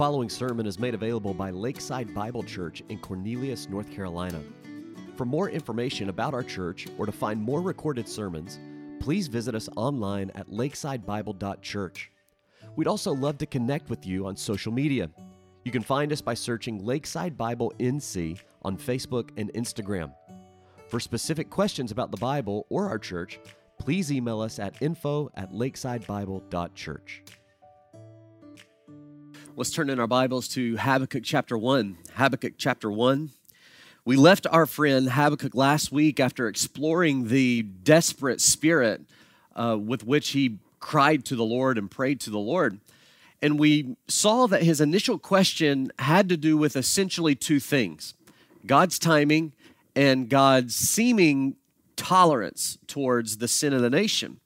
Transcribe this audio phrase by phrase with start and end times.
[0.00, 4.40] following sermon is made available by Lakeside Bible Church in Cornelius, North Carolina.
[5.14, 8.58] For more information about our church or to find more recorded sermons,
[8.98, 12.10] please visit us online at lakesidebible.church.
[12.76, 15.10] We'd also love to connect with you on social media.
[15.66, 20.14] You can find us by searching Lakeside Bible NC on Facebook and Instagram.
[20.88, 23.38] For specific questions about the Bible or our church,
[23.78, 27.22] please email us at info at lakesidebible.church.
[29.60, 31.98] Let's turn in our Bibles to Habakkuk chapter 1.
[32.14, 33.28] Habakkuk chapter 1.
[34.06, 39.02] We left our friend Habakkuk last week after exploring the desperate spirit
[39.54, 42.80] uh, with which he cried to the Lord and prayed to the Lord.
[43.42, 48.14] And we saw that his initial question had to do with essentially two things
[48.64, 49.52] God's timing
[49.94, 51.56] and God's seeming
[51.96, 54.40] tolerance towards the sin of the nation.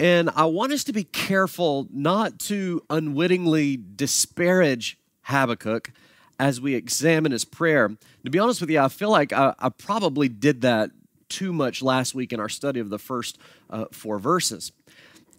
[0.00, 5.92] And I want us to be careful not to unwittingly disparage Habakkuk
[6.38, 7.96] as we examine his prayer.
[8.24, 10.90] To be honest with you, I feel like I, I probably did that
[11.28, 13.38] too much last week in our study of the first
[13.70, 14.72] uh, four verses.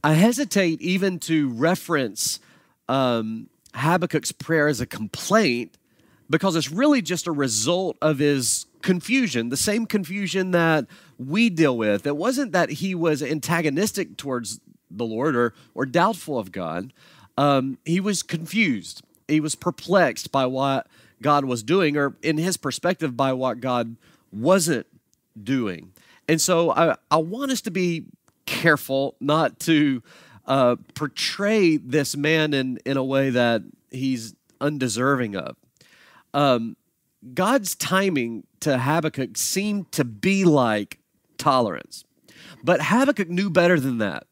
[0.03, 2.39] I hesitate even to reference
[2.87, 5.77] um, Habakkuk's prayer as a complaint
[6.29, 10.85] because it's really just a result of his confusion, the same confusion that
[11.17, 12.05] we deal with.
[12.05, 14.59] It wasn't that he was antagonistic towards
[14.91, 16.93] the Lord or, or doubtful of God.
[17.35, 19.01] Um, he was confused.
[19.27, 20.85] He was perplexed by what
[21.19, 23.95] God was doing, or in his perspective, by what God
[24.31, 24.85] wasn't
[25.41, 25.91] doing.
[26.27, 28.05] And so I, I want us to be
[28.45, 30.03] careful not to
[30.45, 35.55] uh, portray this man in, in a way that he's undeserving of.
[36.35, 36.77] Um,
[37.33, 40.97] God's timing to Habakkuk seemed to be like
[41.37, 42.03] tolerance.
[42.63, 44.25] But Habakkuk knew better than that.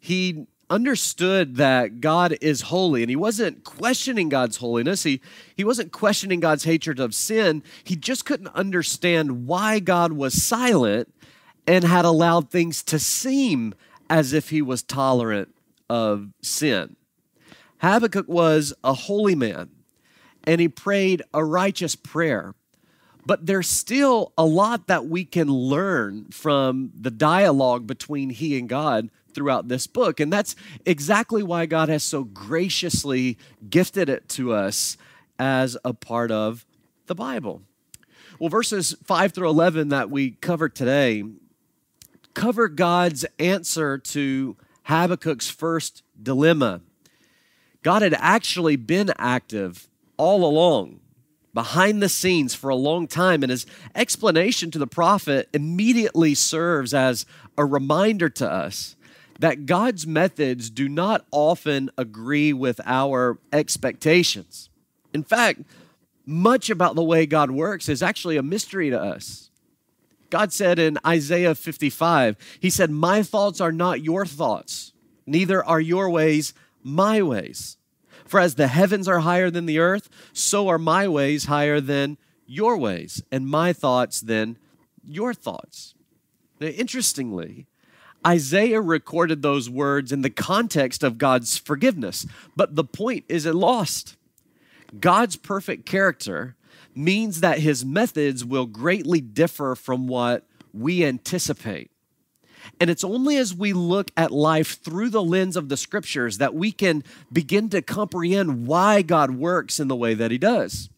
[0.00, 5.02] He understood that God is holy and he wasn't questioning God's holiness.
[5.02, 5.20] He,
[5.54, 7.62] he wasn't questioning God's hatred of sin.
[7.84, 11.14] He just couldn't understand why God was silent
[11.66, 13.74] and had allowed things to seem
[14.08, 15.54] as if he was tolerant
[15.90, 16.96] of sin.
[17.82, 19.68] Habakkuk was a holy man
[20.44, 22.54] and he prayed a righteous prayer.
[23.28, 28.66] But there's still a lot that we can learn from the dialogue between he and
[28.66, 30.18] God throughout this book.
[30.18, 30.56] And that's
[30.86, 33.36] exactly why God has so graciously
[33.68, 34.96] gifted it to us
[35.38, 36.64] as a part of
[37.04, 37.60] the Bible.
[38.38, 41.22] Well, verses 5 through 11 that we covered today
[42.32, 46.80] cover God's answer to Habakkuk's first dilemma.
[47.82, 51.00] God had actually been active all along,
[51.58, 53.42] behind the scenes for a long time.
[53.42, 57.26] And his explanation to the prophet immediately serves as
[57.56, 58.94] a reminder to us
[59.40, 64.70] that God's methods do not often agree with our expectations.
[65.12, 65.62] In fact,
[66.24, 69.50] much about the way God works is actually a mystery to us.
[70.30, 74.92] God said in Isaiah 55, He said, My thoughts are not your thoughts,
[75.26, 76.54] neither are your ways
[76.84, 77.77] my ways.
[78.28, 82.18] For as the heavens are higher than the earth, so are my ways higher than
[82.46, 84.58] your ways, and my thoughts than
[85.02, 85.94] your thoughts.
[86.60, 87.66] Now, interestingly,
[88.26, 94.16] Isaiah recorded those words in the context of God's forgiveness, but the point isn't lost.
[95.00, 96.56] God's perfect character
[96.94, 101.90] means that his methods will greatly differ from what we anticipate.
[102.80, 106.54] And it's only as we look at life through the lens of the scriptures that
[106.54, 110.90] we can begin to comprehend why God works in the way that he does.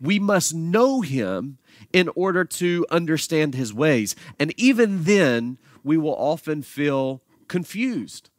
[0.00, 1.58] We must know him
[1.92, 4.14] in order to understand his ways.
[4.38, 8.30] And even then, we will often feel confused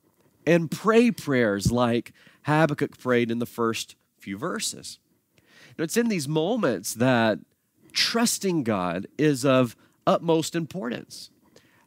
[0.45, 2.13] and pray prayers like
[2.43, 4.99] Habakkuk prayed in the first few verses.
[5.77, 7.39] Now, it's in these moments that
[7.91, 11.29] trusting God is of utmost importance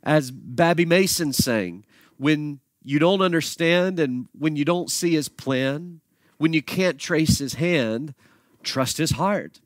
[0.03, 1.85] as Babbie Mason sang,
[2.17, 6.01] when you don't understand and when you don't see his plan,
[6.39, 8.15] when you can't trace his hand,
[8.63, 9.61] trust his heart.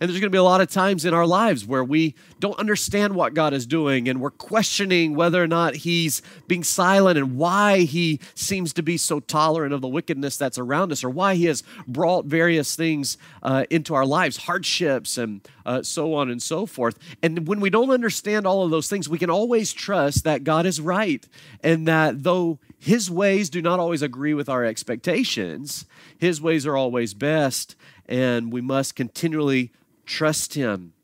[0.00, 2.58] And there's going to be a lot of times in our lives where we don't
[2.58, 7.36] understand what God is doing and we're questioning whether or not He's being silent and
[7.36, 11.34] why He seems to be so tolerant of the wickedness that's around us or why
[11.34, 16.42] He has brought various things uh, into our lives, hardships and uh, so on and
[16.42, 16.98] so forth.
[17.22, 20.64] And when we don't understand all of those things, we can always trust that God
[20.64, 21.26] is right
[21.62, 25.86] and that though His ways do not always agree with our expectations,
[26.18, 27.74] His ways are always best
[28.08, 29.70] and we must continually
[30.08, 30.94] trust him.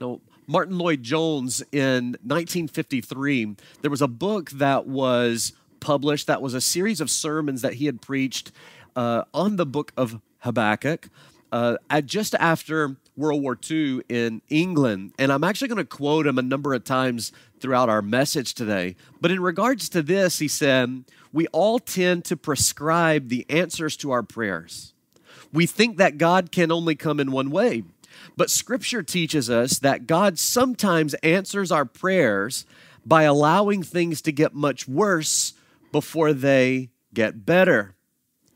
[0.00, 6.60] Now, Martyn Lloyd-Jones in 1953, there was a book that was published that was a
[6.60, 8.52] series of sermons that he had preached
[8.94, 11.08] uh, on the book of Habakkuk
[11.52, 15.12] uh, just after World War II in England.
[15.18, 18.96] And I'm actually going to quote him a number of times throughout our message today.
[19.20, 24.10] But in regards to this, he said, We all tend to prescribe the answers to
[24.10, 24.92] our prayers.
[25.52, 27.82] We think that God can only come in one way.
[28.38, 32.64] But scripture teaches us that God sometimes answers our prayers
[33.04, 35.54] by allowing things to get much worse
[35.90, 37.96] before they get better.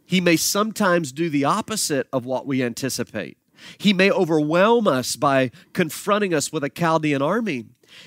[0.06, 3.38] He may sometimes do the opposite of what we anticipate.
[3.76, 7.64] He may overwhelm us by confronting us with a Chaldean army.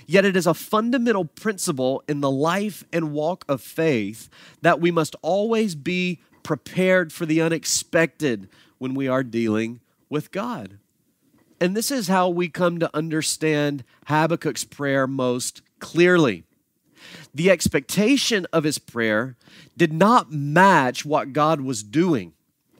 [0.07, 4.29] Yet it is a fundamental principle in the life and walk of faith
[4.61, 8.47] that we must always be prepared for the unexpected
[8.77, 10.79] when we are dealing with God.
[11.59, 16.43] And this is how we come to understand Habakkuk's prayer most clearly
[17.33, 19.35] the expectation of his prayer
[19.75, 22.33] did not match what God was doing,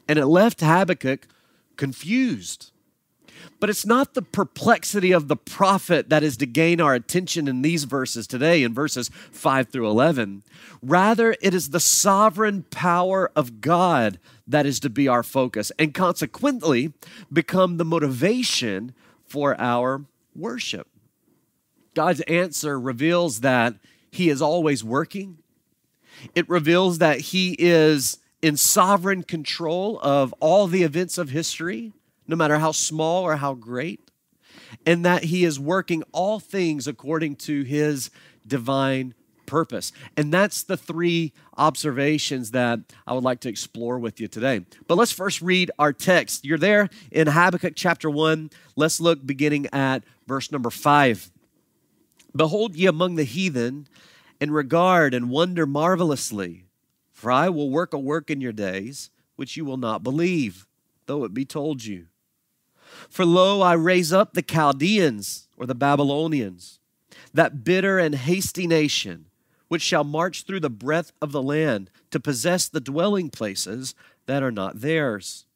[0.08, 1.28] and it left Habakkuk
[1.76, 2.72] confused.
[3.60, 7.62] But it's not the perplexity of the prophet that is to gain our attention in
[7.62, 10.42] these verses today, in verses 5 through 11.
[10.82, 15.92] Rather, it is the sovereign power of God that is to be our focus, and
[15.92, 16.92] consequently
[17.32, 18.94] become the motivation
[19.24, 20.04] for our
[20.34, 20.88] worship.
[21.94, 23.74] God's answer reveals that
[24.16, 25.38] he is always working.
[26.34, 31.92] It reveals that He is in sovereign control of all the events of history,
[32.26, 34.10] no matter how small or how great,
[34.84, 38.10] and that He is working all things according to His
[38.46, 39.14] divine
[39.46, 39.92] purpose.
[40.16, 44.64] And that's the three observations that I would like to explore with you today.
[44.88, 46.44] But let's first read our text.
[46.44, 48.50] You're there in Habakkuk chapter 1.
[48.74, 51.30] Let's look beginning at verse number 5.
[52.34, 53.86] Behold ye among the heathen,
[54.40, 56.64] and regard and wonder marvelously.
[57.12, 60.66] For I will work a work in your days which you will not believe,
[61.06, 62.06] though it be told you.
[63.08, 66.80] For lo, I raise up the Chaldeans, or the Babylonians,
[67.32, 69.26] that bitter and hasty nation,
[69.68, 73.94] which shall march through the breadth of the land to possess the dwelling places
[74.26, 75.46] that are not theirs.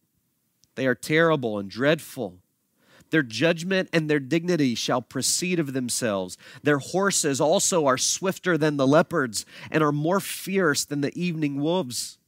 [0.74, 2.38] They are terrible and dreadful
[3.10, 6.38] their judgment and their dignity shall proceed of themselves.
[6.62, 11.60] Their horses also are swifter than the leopards and are more fierce than the evening
[11.60, 12.18] wolves.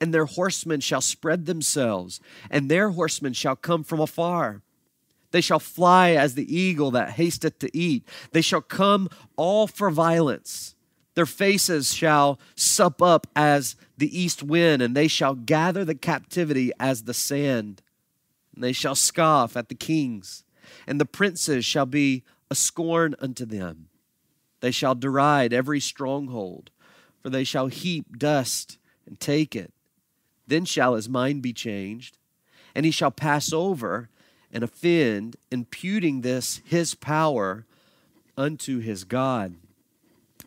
[0.00, 4.62] And their horsemen shall spread themselves, and their horsemen shall come from afar.
[5.30, 8.06] They shall fly as the eagle that hasteth to eat.
[8.32, 10.74] They shall come all for violence.
[11.14, 16.72] Their faces shall sup up as the east wind, and they shall gather the captivity
[16.80, 17.82] as the sand
[18.60, 20.44] and they shall scoff at the kings,
[20.86, 23.88] and the princes shall be a scorn unto them.
[24.60, 26.70] They shall deride every stronghold,
[27.22, 29.72] for they shall heap dust and take it.
[30.46, 32.18] Then shall his mind be changed,
[32.74, 34.10] and he shall pass over
[34.52, 37.64] and offend, imputing this his power
[38.36, 39.54] unto his God.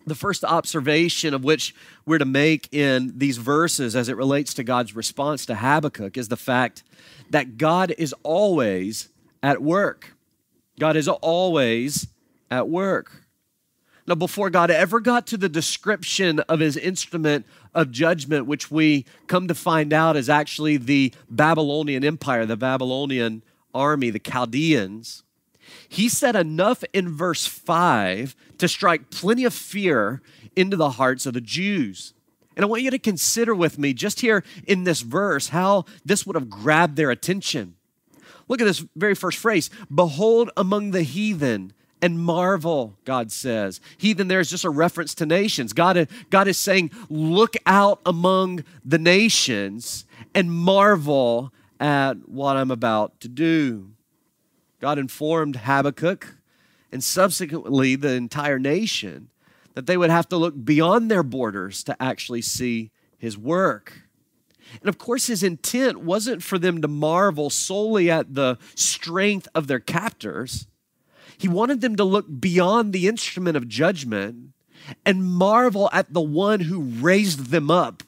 [0.06, 1.74] The first observation of which
[2.06, 6.28] we're to make in these verses as it relates to God's response to Habakkuk is
[6.28, 6.84] the fact
[7.30, 9.10] that God is always
[9.42, 10.14] at work.
[10.78, 12.08] God is always
[12.52, 13.24] at work.
[14.06, 19.06] Now, before God ever got to the description of his instrument of judgment, which we
[19.28, 25.24] come to find out is actually the Babylonian Empire, the Babylonian army, the Chaldeans,
[25.88, 30.22] he said enough in verse 5 to strike plenty of fear
[30.56, 32.14] into the hearts of the Jews.
[32.56, 36.26] And I want you to consider with me, just here in this verse, how this
[36.26, 37.76] would have grabbed their attention.
[38.48, 43.80] Look at this very first phrase Behold among the heathen and marvel, God says.
[43.98, 45.74] Heathen there is just a reference to nations.
[45.74, 51.54] God, God is saying, Look out among the nations and marvel
[51.84, 53.92] at what I'm about to do.
[54.80, 56.38] God informed Habakkuk
[56.94, 59.28] and subsequently the entire nation
[59.74, 64.04] that they would have to look beyond their borders to actually see his work.
[64.80, 69.68] And of course, his intent wasn't for them to marvel solely at the strength of
[69.68, 70.68] their captors.
[71.38, 74.54] He wanted them to look beyond the instrument of judgment
[75.06, 78.04] and marvel at the one who raised them up.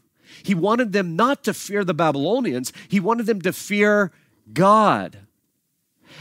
[0.45, 4.11] He wanted them not to fear the Babylonians, he wanted them to fear
[4.53, 5.17] God.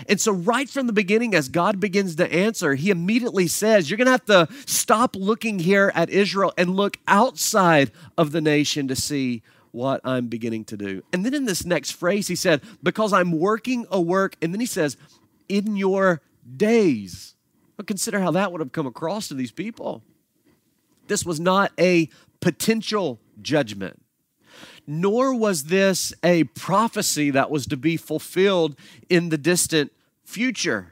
[0.09, 3.99] And so, right from the beginning, as God begins to answer, he immediately says, You're
[3.99, 8.89] going to have to stop looking here at Israel and look outside of the nation
[8.89, 11.03] to see what I'm beginning to do.
[11.13, 14.37] And then in this next phrase, he said, Because I'm working a work.
[14.41, 14.97] And then he says,
[15.51, 16.23] In your
[16.57, 17.35] days.
[17.77, 20.03] But consider how that would have come across to these people.
[21.09, 22.09] This was not a
[22.41, 24.01] potential judgment.
[24.87, 28.77] Nor was this a prophecy that was to be fulfilled
[29.09, 29.93] in the distant
[30.25, 30.89] future.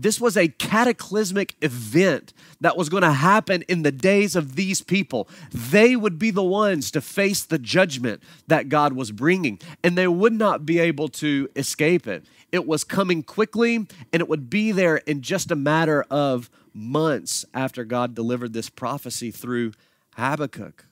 [0.00, 4.80] This was a cataclysmic event that was going to happen in the days of these
[4.80, 5.28] people.
[5.50, 10.06] They would be the ones to face the judgment that God was bringing, and they
[10.06, 12.24] would not be able to escape it.
[12.52, 13.74] It was coming quickly,
[14.12, 18.70] and it would be there in just a matter of months after God delivered this
[18.70, 19.72] prophecy through
[20.14, 20.84] Habakkuk.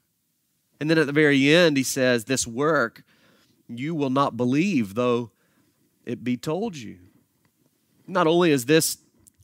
[0.80, 3.02] And then at the very end, he says, This work
[3.68, 5.30] you will not believe, though
[6.04, 6.98] it be told you.
[8.06, 8.98] Not only is this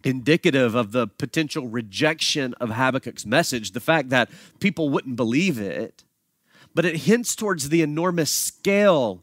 [0.05, 6.05] indicative of the potential rejection of Habakkuk's message, the fact that people wouldn't believe it,
[6.75, 9.23] but it hints towards the enormous scale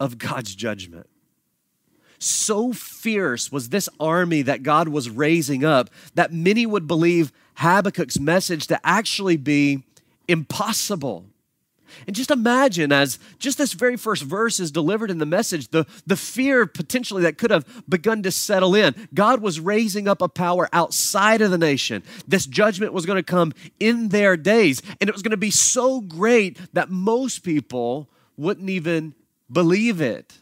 [0.00, 1.08] of God's judgment.
[2.18, 8.18] So fierce was this army that God was raising up that many would believe Habakkuk's
[8.18, 9.84] message to actually be
[10.26, 11.26] impossible.
[12.06, 15.86] And just imagine as just this very first verse is delivered in the message, the,
[16.06, 18.94] the fear potentially that could have begun to settle in.
[19.14, 22.02] God was raising up a power outside of the nation.
[22.26, 25.50] This judgment was going to come in their days, and it was going to be
[25.50, 29.14] so great that most people wouldn't even
[29.50, 30.38] believe it.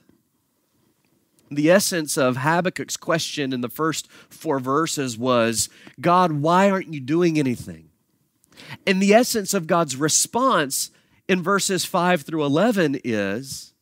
[1.50, 5.68] The essence of Habakkuk's question in the first four verses was
[6.00, 7.90] God, why aren't you doing anything?
[8.86, 10.90] And the essence of God's response
[11.28, 13.74] in verses 5 through 11 is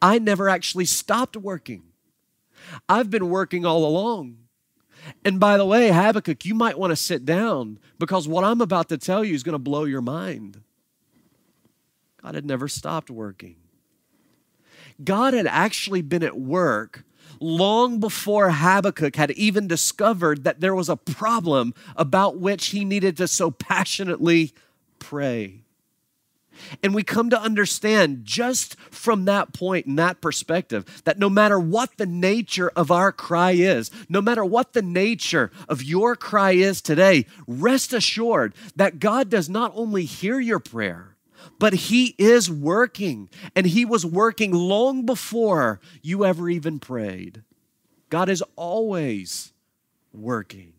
[0.00, 1.84] I never actually stopped working.
[2.88, 4.38] I've been working all along.
[5.24, 8.88] And by the way, Habakkuk, you might want to sit down because what I'm about
[8.88, 10.62] to tell you is going to blow your mind.
[12.22, 13.56] God had never stopped working.
[15.02, 17.04] God had actually been at work
[17.38, 23.16] long before Habakkuk had even discovered that there was a problem about which he needed
[23.18, 24.52] to so passionately
[24.98, 25.65] pray.
[26.82, 31.58] And we come to understand just from that point and that perspective that no matter
[31.58, 36.52] what the nature of our cry is, no matter what the nature of your cry
[36.52, 41.16] is today, rest assured that God does not only hear your prayer,
[41.58, 43.28] but He is working.
[43.54, 47.42] And He was working long before you ever even prayed.
[48.10, 49.52] God is always
[50.12, 50.72] working.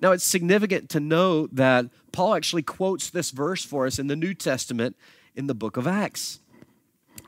[0.00, 4.16] Now, it's significant to know that Paul actually quotes this verse for us in the
[4.16, 4.96] New Testament
[5.34, 6.40] in the book of Acts.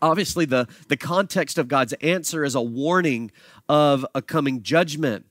[0.03, 3.31] Obviously, the, the context of God's answer is a warning
[3.69, 5.27] of a coming judgment.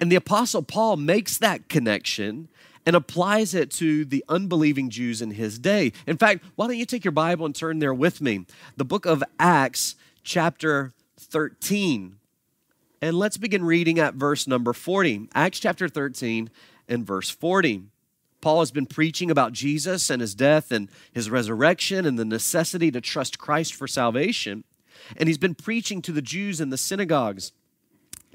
[0.00, 2.48] And the Apostle Paul makes that connection
[2.86, 5.92] and applies it to the unbelieving Jews in his day.
[6.06, 8.46] In fact, why don't you take your Bible and turn there with me?
[8.76, 12.16] The book of Acts, chapter 13.
[13.00, 15.28] And let's begin reading at verse number 40.
[15.34, 16.50] Acts chapter 13
[16.88, 17.84] and verse 40.
[18.40, 22.90] Paul has been preaching about Jesus and his death and his resurrection and the necessity
[22.90, 24.64] to trust Christ for salvation.
[25.16, 27.52] And he's been preaching to the Jews in the synagogues.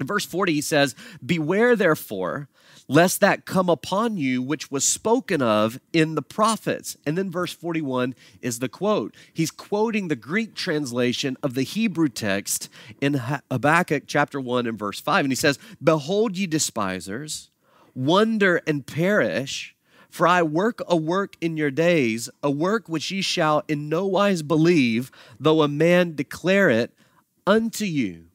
[0.00, 2.48] In verse 40, he says, Beware therefore,
[2.88, 6.96] lest that come upon you which was spoken of in the prophets.
[7.06, 9.14] And then verse 41 is the quote.
[9.32, 12.68] He's quoting the Greek translation of the Hebrew text
[13.00, 13.14] in
[13.50, 15.24] Habakkuk chapter 1 and verse 5.
[15.24, 17.50] And he says, Behold, ye despisers,
[17.94, 19.76] wonder and perish.
[20.10, 24.06] For I work a work in your days, a work which ye shall in no
[24.06, 25.10] wise believe,
[25.40, 26.92] though a man declare it
[27.48, 28.26] unto you.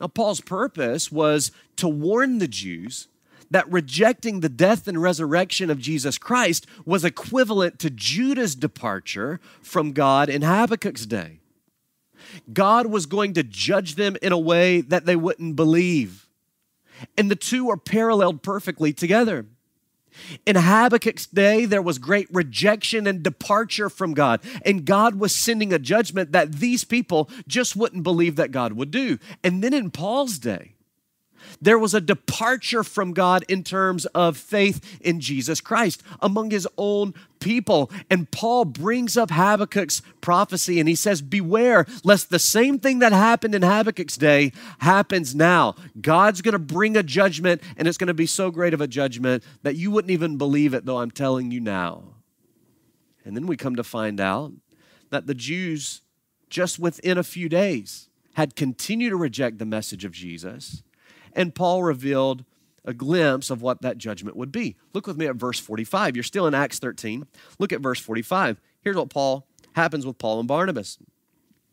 [0.00, 3.08] Now, Paul's purpose was to warn the Jews
[3.50, 9.92] that rejecting the death and resurrection of Jesus Christ was equivalent to Judah's departure from
[9.92, 11.40] God in Habakkuk's day.
[12.52, 16.28] God was going to judge them in a way that they wouldn't believe.
[17.16, 19.46] And the two are paralleled perfectly together.
[20.46, 25.72] In Habakkuk's day, there was great rejection and departure from God, and God was sending
[25.72, 29.18] a judgment that these people just wouldn't believe that God would do.
[29.42, 30.74] And then in Paul's day,
[31.60, 36.66] there was a departure from God in terms of faith in Jesus Christ among his
[36.76, 37.90] own people.
[38.08, 43.12] And Paul brings up Habakkuk's prophecy and he says, Beware lest the same thing that
[43.12, 45.74] happened in Habakkuk's day happens now.
[46.00, 48.86] God's going to bring a judgment, and it's going to be so great of a
[48.86, 52.02] judgment that you wouldn't even believe it, though I'm telling you now.
[53.24, 54.52] And then we come to find out
[55.10, 56.02] that the Jews,
[56.48, 60.82] just within a few days, had continued to reject the message of Jesus
[61.34, 62.44] and Paul revealed
[62.84, 64.76] a glimpse of what that judgment would be.
[64.94, 66.16] Look with me at verse 45.
[66.16, 67.26] You're still in Acts 13.
[67.58, 68.60] Look at verse 45.
[68.82, 70.98] Here's what Paul happens with Paul and Barnabas.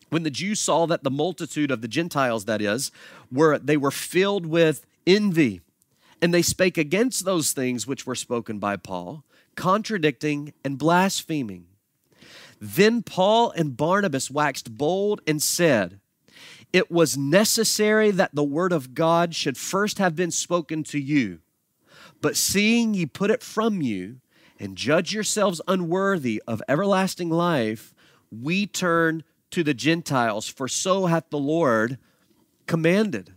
[0.10, 2.92] When the Jews saw that the multitude of the Gentiles, that is,
[3.32, 5.62] were they were filled with envy,
[6.22, 9.24] and they spake against those things which were spoken by Paul,
[9.56, 11.68] contradicting and blaspheming.
[12.60, 16.00] Then Paul and Barnabas waxed bold and said,
[16.78, 21.40] It was necessary that the word of God should first have been spoken to you.
[22.22, 24.18] But seeing ye put it from you,
[24.60, 27.96] and judge yourselves unworthy of everlasting life,
[28.30, 31.98] we turn to the Gentiles, for so hath the Lord
[32.68, 33.34] commanded.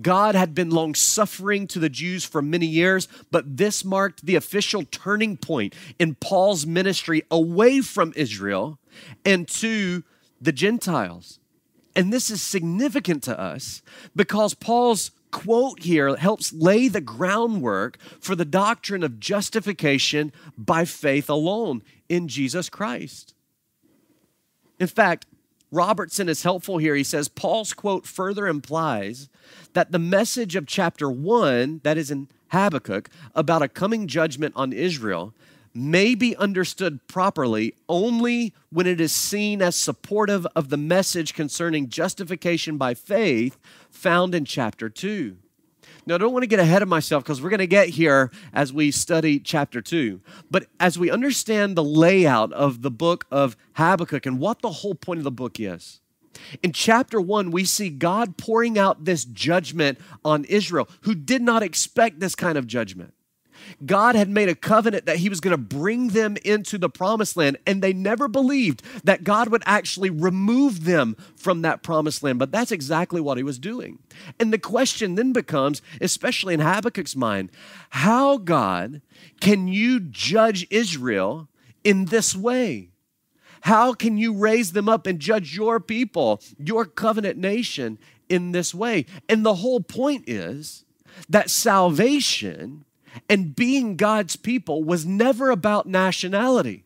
[0.00, 4.36] God had been long suffering to the Jews for many years, but this marked the
[4.36, 8.78] official turning point in Paul's ministry away from Israel
[9.24, 10.04] and to
[10.40, 11.40] the Gentiles.
[11.96, 13.82] And this is significant to us
[14.16, 21.28] because Paul's quote here helps lay the groundwork for the doctrine of justification by faith
[21.28, 23.34] alone in Jesus Christ.
[24.78, 25.26] In fact,
[25.70, 26.94] Robertson is helpful here.
[26.94, 29.28] He says Paul's quote further implies
[29.72, 34.72] that the message of chapter one, that is in Habakkuk, about a coming judgment on
[34.72, 35.34] Israel,
[35.74, 41.88] may be understood properly only when it is seen as supportive of the message concerning
[41.88, 43.58] justification by faith
[43.90, 45.36] found in chapter 2.
[46.06, 48.30] Now, I don't want to get ahead of myself because we're going to get here
[48.52, 50.20] as we study chapter 2.
[50.50, 54.94] But as we understand the layout of the book of Habakkuk and what the whole
[54.94, 56.00] point of the book is,
[56.62, 61.62] in chapter 1, we see God pouring out this judgment on Israel, who did not
[61.62, 63.13] expect this kind of judgment.
[63.84, 67.36] God had made a covenant that he was going to bring them into the promised
[67.36, 72.38] land, and they never believed that God would actually remove them from that promised land.
[72.38, 73.98] But that's exactly what he was doing.
[74.38, 77.50] And the question then becomes, especially in Habakkuk's mind,
[77.90, 79.02] how, God,
[79.40, 81.48] can you judge Israel
[81.82, 82.90] in this way?
[83.62, 88.74] How can you raise them up and judge your people, your covenant nation, in this
[88.74, 89.06] way?
[89.26, 90.84] And the whole point is
[91.28, 92.83] that salvation
[93.28, 96.84] and being God's people was never about nationality.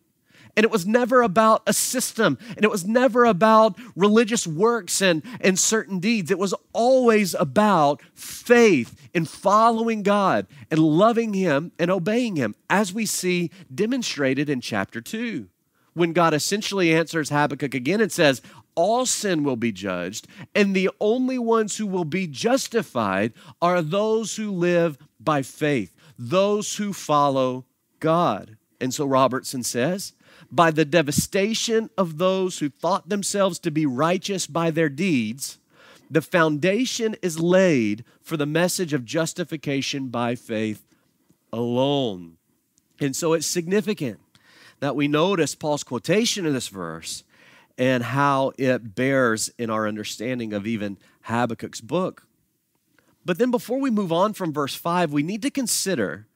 [0.57, 2.37] And it was never about a system.
[2.57, 6.33] And it was never about religious works and, and certain deeds.
[6.33, 12.93] It was always about faith in following God and loving Him and obeying Him, as
[12.93, 15.49] we see demonstrated in chapter 2
[15.95, 18.41] when God essentially answers Habakkuk again and says,
[18.75, 24.37] All sin will be judged, and the only ones who will be justified are those
[24.37, 27.65] who live by faith those who follow
[28.01, 28.57] God.
[28.81, 30.13] And so Robertson says,
[30.51, 35.59] by the devastation of those who thought themselves to be righteous by their deeds,
[36.11, 40.85] the foundation is laid for the message of justification by faith
[41.53, 42.37] alone.
[43.01, 44.21] And so it's significant
[44.81, 47.25] that we notice Paul's quotation in this verse
[47.77, 52.28] and how it bears in our understanding of even Habakkuk's book.
[53.29, 56.27] But then before we move on from verse 5, we need to consider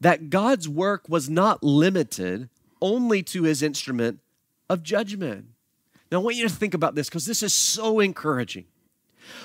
[0.00, 2.48] that God's work was not limited
[2.80, 4.20] only to his instrument
[4.70, 5.48] of judgment.
[6.10, 8.64] Now, I want you to think about this because this is so encouraging.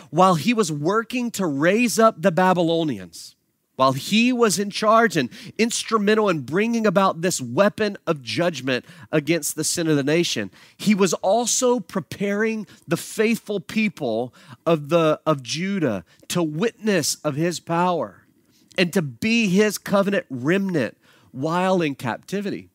[0.10, 3.35] While he was working to raise up the Babylonians,
[3.76, 9.56] while he was in charge and instrumental in bringing about this weapon of judgment against
[9.56, 14.34] the sin of the nation, he was also preparing the faithful people
[14.66, 18.26] of, the, of Judah to witness of his power
[18.78, 20.98] and to be his covenant remnant
[21.32, 22.70] while in captivity.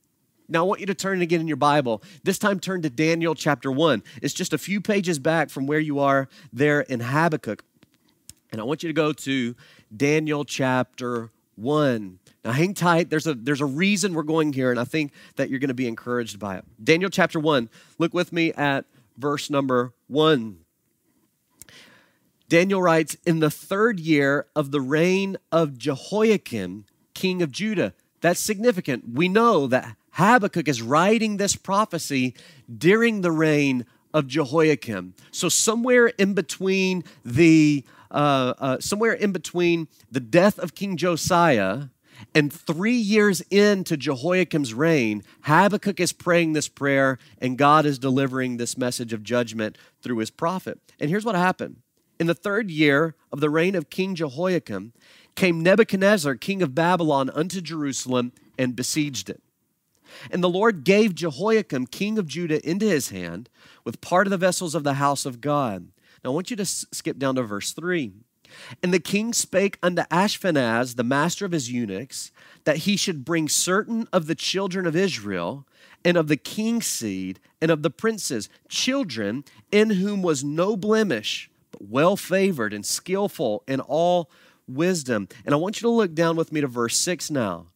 [0.48, 2.02] Now, I want you to turn again in your Bible.
[2.24, 4.02] This time, turn to Daniel chapter 1.
[4.20, 7.64] It's just a few pages back from where you are there in Habakkuk.
[8.50, 9.54] And I want you to go to
[9.94, 12.18] Daniel chapter 1.
[12.44, 13.10] Now hang tight.
[13.10, 15.74] There's a there's a reason we're going here, and I think that you're going to
[15.74, 16.64] be encouraged by it.
[16.82, 17.68] Daniel chapter 1.
[17.98, 18.86] Look with me at
[19.18, 20.58] verse number 1.
[22.50, 27.94] Daniel writes, In the third year of the reign of Jehoiakim, king of Judah.
[28.20, 29.14] That's significant.
[29.14, 32.34] We know that Habakkuk is writing this prophecy
[32.76, 35.14] during the reign of Jehoiakim.
[35.30, 41.88] So, somewhere in between the uh, uh, somewhere in between the death of King Josiah
[42.34, 48.56] and three years into Jehoiakim's reign, Habakkuk is praying this prayer, and God is delivering
[48.56, 50.78] this message of judgment through his prophet.
[50.98, 51.76] And here's what happened.
[52.18, 54.92] In the third year of the reign of King Jehoiakim,
[55.34, 59.42] came Nebuchadnezzar, king of Babylon, unto Jerusalem and besieged it.
[60.30, 63.48] And the Lord gave Jehoiakim, king of Judah, into his hand
[63.84, 65.88] with part of the vessels of the house of God.
[66.22, 68.12] Now, I want you to skip down to verse 3.
[68.82, 72.32] And the king spake unto Ashpenaz, the master of his eunuchs,
[72.64, 75.66] that he should bring certain of the children of Israel,
[76.04, 81.50] and of the king's seed, and of the princes, children in whom was no blemish,
[81.70, 84.30] but well favored and skillful in all
[84.66, 85.28] wisdom.
[85.44, 87.66] And I want you to look down with me to verse 6 now.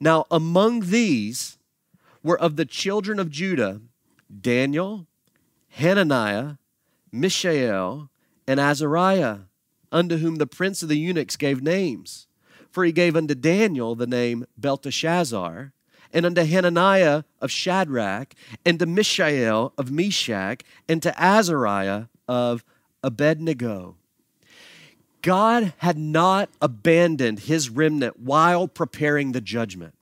[0.00, 1.58] Now, among these
[2.22, 3.80] were of the children of Judah
[4.40, 5.06] Daniel,
[5.68, 6.54] Hananiah,
[7.14, 8.10] Mishael,
[8.46, 9.38] and Azariah,
[9.92, 12.26] unto whom the prince of the eunuchs gave names.
[12.70, 15.72] For he gave unto Daniel the name Belteshazzar,
[16.12, 18.34] and unto Hananiah of Shadrach,
[18.66, 22.64] and to Mishael of Meshach, and to Azariah of
[23.02, 23.96] Abednego.
[25.22, 29.94] God had not abandoned his remnant while preparing the judgment.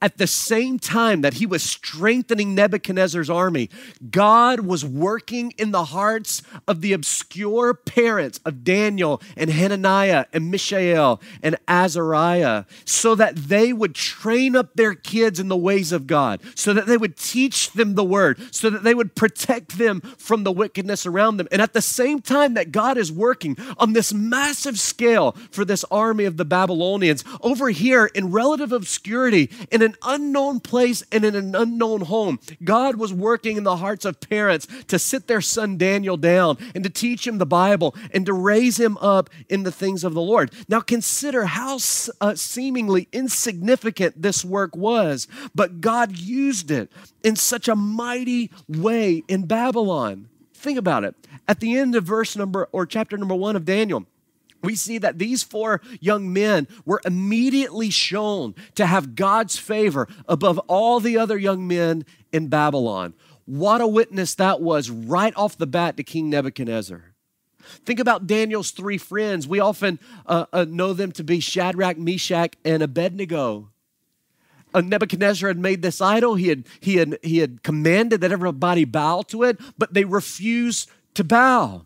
[0.00, 3.70] At the same time that he was strengthening Nebuchadnezzar's army,
[4.10, 10.50] God was working in the hearts of the obscure parents of Daniel and Hananiah and
[10.50, 16.06] Mishael and Azariah so that they would train up their kids in the ways of
[16.06, 20.00] God, so that they would teach them the word, so that they would protect them
[20.18, 21.48] from the wickedness around them.
[21.52, 25.84] And at the same time that God is working on this massive scale for this
[25.90, 31.34] army of the Babylonians, over here in relative obscurity, in an unknown place and in
[31.34, 32.38] an unknown home.
[32.62, 36.84] God was working in the hearts of parents to sit their son Daniel down and
[36.84, 40.20] to teach him the Bible and to raise him up in the things of the
[40.20, 40.52] Lord.
[40.68, 41.78] Now consider how
[42.20, 46.90] uh, seemingly insignificant this work was, but God used it
[47.22, 50.28] in such a mighty way in Babylon.
[50.54, 51.14] Think about it.
[51.48, 54.06] At the end of verse number or chapter number one of Daniel,
[54.62, 60.58] we see that these four young men were immediately shown to have God's favor above
[60.66, 63.14] all the other young men in Babylon.
[63.46, 67.14] What a witness that was right off the bat to King Nebuchadnezzar.
[67.84, 69.46] Think about Daniel's three friends.
[69.46, 73.70] We often uh, uh, know them to be Shadrach, Meshach, and Abednego.
[74.72, 76.36] Uh, Nebuchadnezzar had made this idol.
[76.36, 80.88] He had, he, had, he had commanded that everybody bow to it, but they refused
[81.14, 81.84] to bow.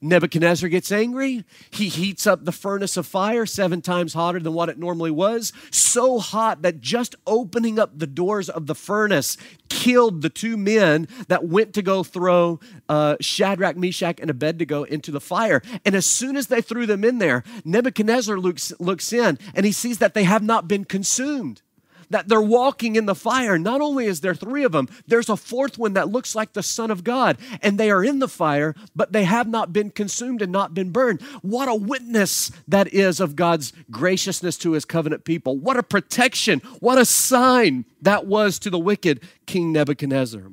[0.00, 1.44] Nebuchadnezzar gets angry.
[1.70, 5.52] He heats up the furnace of fire seven times hotter than what it normally was.
[5.70, 9.36] So hot that just opening up the doors of the furnace
[9.68, 15.10] killed the two men that went to go throw uh, Shadrach, Meshach, and Abednego into
[15.10, 15.62] the fire.
[15.84, 19.72] And as soon as they threw them in there, Nebuchadnezzar looks, looks in and he
[19.72, 21.62] sees that they have not been consumed
[22.10, 23.58] that they're walking in the fire.
[23.58, 26.62] Not only is there three of them, there's a fourth one that looks like the
[26.62, 30.42] Son of God, and they are in the fire, but they have not been consumed
[30.42, 31.22] and not been burned.
[31.42, 35.56] What a witness that is of God's graciousness to his covenant people.
[35.56, 36.60] What a protection.
[36.80, 40.52] What a sign that was to the wicked King Nebuchadnezzar.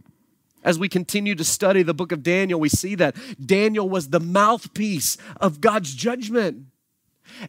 [0.63, 4.19] As we continue to study the book of Daniel, we see that Daniel was the
[4.19, 6.65] mouthpiece of God's judgment.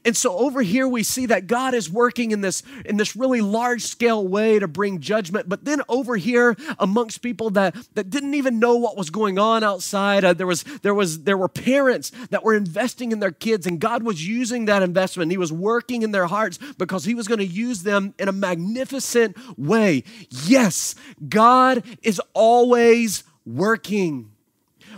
[0.05, 3.41] And so over here we see that God is working in this in this really
[3.41, 5.49] large scale way to bring judgment.
[5.49, 9.65] But then over here amongst people that that didn't even know what was going on
[9.65, 13.67] outside, uh, there was there was there were parents that were investing in their kids,
[13.67, 15.31] and God was using that investment.
[15.31, 18.33] He was working in their hearts because He was going to use them in a
[18.33, 20.05] magnificent way.
[20.31, 20.95] Yes,
[21.29, 24.32] God is always working.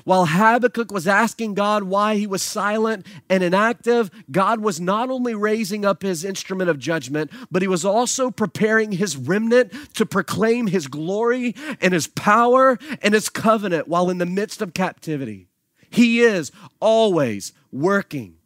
[0.04, 5.34] While Habakkuk was asking God why he was silent and inactive, God was not only
[5.34, 10.66] raising up his instrument of judgment, but he was also preparing his remnant to proclaim
[10.66, 15.48] his glory and his power and his covenant while in the midst of captivity.
[15.88, 18.36] He is always working.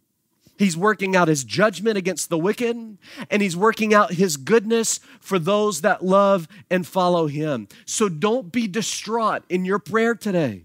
[0.58, 2.98] He's working out his judgment against the wicked,
[3.30, 7.68] and he's working out his goodness for those that love and follow him.
[7.84, 10.64] So don't be distraught in your prayer today.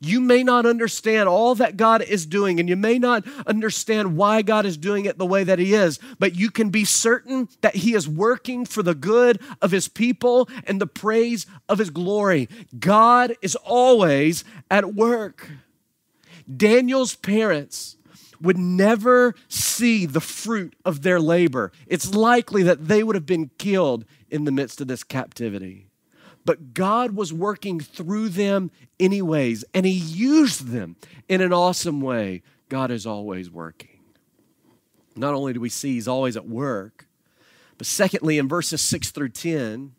[0.00, 4.42] You may not understand all that God is doing, and you may not understand why
[4.42, 7.76] God is doing it the way that He is, but you can be certain that
[7.76, 12.48] He is working for the good of His people and the praise of His glory.
[12.78, 15.50] God is always at work.
[16.54, 17.96] Daniel's parents
[18.40, 21.70] would never see the fruit of their labor.
[21.86, 25.86] It's likely that they would have been killed in the midst of this captivity.
[26.44, 30.96] But God was working through them anyways, and He used them
[31.28, 32.42] in an awesome way.
[32.68, 34.00] God is always working.
[35.14, 37.06] Not only do we see He's always at work,
[37.78, 39.92] but secondly, in verses 6 through 10,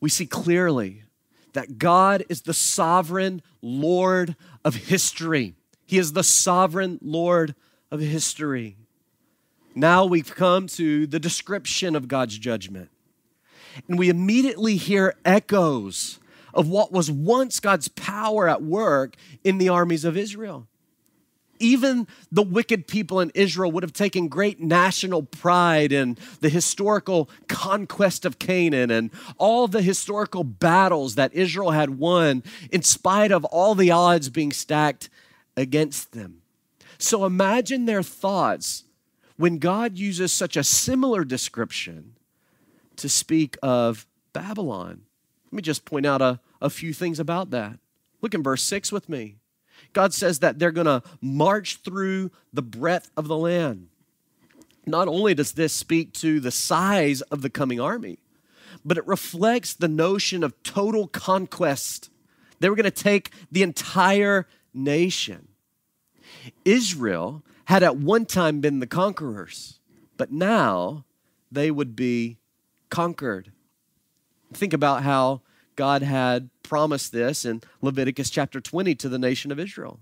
[0.00, 1.04] we see clearly
[1.52, 5.54] that God is the sovereign Lord of history.
[5.86, 7.54] He is the sovereign Lord
[7.90, 8.76] of history.
[9.74, 12.90] Now we've come to the description of God's judgment
[13.88, 16.18] and we immediately hear echoes
[16.52, 20.66] of what was once God's power at work in the armies of Israel.
[21.62, 27.28] Even the wicked people in Israel would have taken great national pride in the historical
[27.48, 33.44] conquest of Canaan and all the historical battles that Israel had won, in spite of
[33.44, 35.10] all the odds being stacked
[35.54, 36.40] against them.
[36.96, 38.84] So imagine their thoughts
[39.36, 42.14] when God uses such a similar description
[43.00, 45.02] to speak of Babylon.
[45.46, 47.78] Let me just point out a, a few things about that.
[48.20, 49.36] Look in verse 6 with me.
[49.92, 53.88] God says that they're going to march through the breadth of the land.
[54.86, 58.18] Not only does this speak to the size of the coming army,
[58.84, 62.10] but it reflects the notion of total conquest.
[62.60, 65.48] They were going to take the entire nation.
[66.64, 69.80] Israel had at one time been the conquerors,
[70.16, 71.04] but now
[71.50, 72.38] they would be
[72.90, 73.52] conquered.
[74.52, 75.42] Think about how
[75.76, 80.00] God had promised this in Leviticus chapter 20 to the nation of Israel.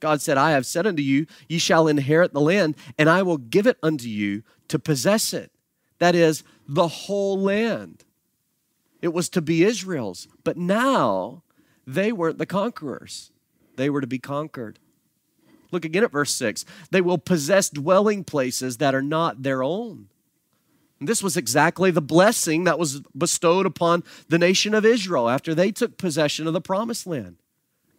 [0.00, 3.36] God said, I have said unto you, ye shall inherit the land, and I will
[3.36, 5.50] give it unto you to possess it.
[5.98, 8.04] That is, the whole land.
[9.02, 10.28] It was to be Israel's.
[10.44, 11.42] But now
[11.86, 13.32] they weren't the conquerors,
[13.76, 14.78] they were to be conquered.
[15.70, 16.64] Look again at verse 6.
[16.90, 20.08] They will possess dwelling places that are not their own.
[21.00, 25.54] And this was exactly the blessing that was bestowed upon the nation of Israel after
[25.54, 27.36] they took possession of the promised land.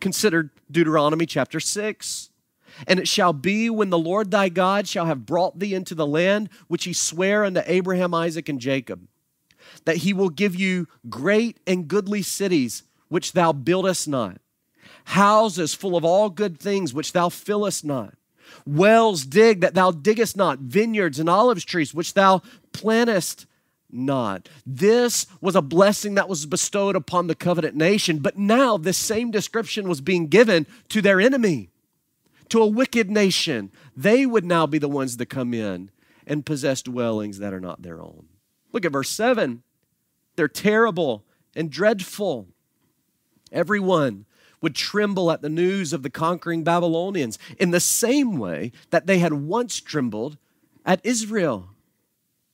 [0.01, 2.29] Consider Deuteronomy chapter 6.
[2.87, 6.07] And it shall be when the Lord thy God shall have brought thee into the
[6.07, 9.07] land which he sware unto Abraham, Isaac, and Jacob,
[9.85, 14.39] that he will give you great and goodly cities which thou buildest not,
[15.05, 18.13] houses full of all good things which thou fillest not
[18.65, 22.41] wells dig that thou diggest not, vineyards and olive trees which thou
[22.73, 23.45] plantest
[23.91, 24.49] not.
[24.65, 29.31] This was a blessing that was bestowed upon the covenant nation, but now this same
[29.31, 31.69] description was being given to their enemy,
[32.49, 33.71] to a wicked nation.
[33.95, 35.91] They would now be the ones that come in
[36.27, 38.27] and possess dwellings that are not their own.
[38.71, 39.63] Look at verse 7.
[40.35, 42.47] They're terrible and dreadful.
[43.51, 44.25] Everyone
[44.61, 49.19] would tremble at the news of the conquering Babylonians in the same way that they
[49.19, 50.37] had once trembled
[50.85, 51.69] at Israel.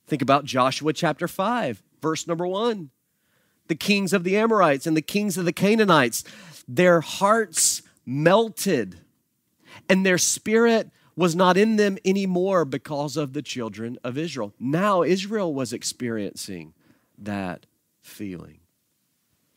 [0.06, 2.90] Think about Joshua chapter 5, verse number 1.
[3.68, 6.22] The kings of the Amorites and the kings of the Canaanites,
[6.68, 9.00] their hearts melted,
[9.88, 14.52] and their spirit was not in them anymore because of the children of Israel.
[14.60, 16.74] Now Israel was experiencing
[17.18, 17.66] that
[18.00, 18.60] feeling.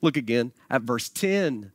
[0.01, 1.71] Look again at verse 10.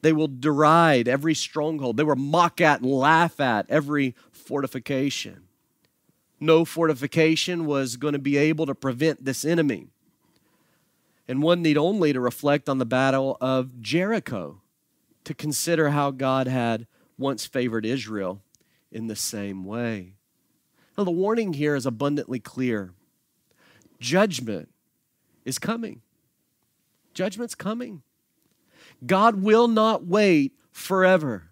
[0.00, 1.96] They will deride every stronghold.
[1.96, 5.44] They will mock at and laugh at every fortification.
[6.40, 9.88] No fortification was going to be able to prevent this enemy.
[11.26, 14.60] And one need only to reflect on the battle of Jericho
[15.24, 16.86] to consider how God had
[17.18, 18.40] once favored Israel
[18.92, 20.14] in the same way.
[20.96, 22.92] Now, the warning here is abundantly clear
[24.00, 24.68] judgment
[25.44, 26.02] is coming.
[27.14, 28.02] Judgment's coming.
[29.06, 31.44] God will not wait forever.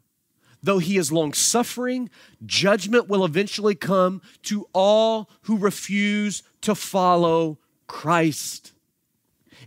[0.62, 2.10] Though he is long suffering,
[2.44, 8.72] judgment will eventually come to all who refuse to follow Christ.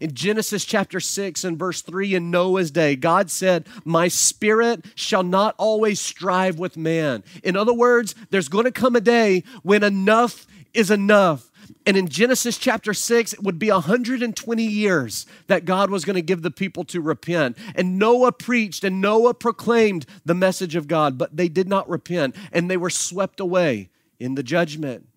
[0.02, 5.24] In Genesis chapter 6 and verse 3 in Noah's day, God said, My spirit shall
[5.24, 7.24] not always strive with man.
[7.44, 11.49] In other words, there's going to come a day when enough is enough.
[11.90, 16.22] And in Genesis chapter 6, it would be 120 years that God was going to
[16.22, 17.58] give the people to repent.
[17.74, 22.36] And Noah preached and Noah proclaimed the message of God, but they did not repent
[22.52, 25.08] and they were swept away in the judgment.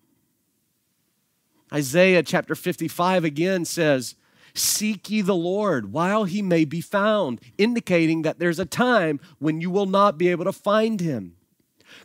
[1.71, 4.15] Isaiah chapter 55 again says,
[4.55, 9.61] Seek ye the Lord while he may be found, indicating that there's a time when
[9.61, 11.35] you will not be able to find him.